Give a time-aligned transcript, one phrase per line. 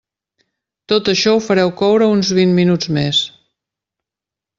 [0.93, 3.21] Tot això ho fareu coure uns vint minuts més.